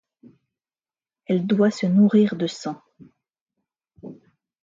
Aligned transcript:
Elle 1.27 1.45
doit 1.45 1.69
se 1.69 1.85
nourrir 1.85 2.33
de 2.35 2.47
sang. 2.47 2.81